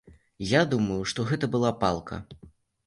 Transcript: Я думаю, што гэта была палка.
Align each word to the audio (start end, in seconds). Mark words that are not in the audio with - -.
Я 0.51 0.61
думаю, 0.71 0.99
што 1.11 1.27
гэта 1.31 1.51
была 1.59 1.71
палка. 1.87 2.23